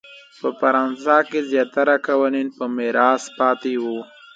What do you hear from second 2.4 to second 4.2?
په میراث پاتې وو.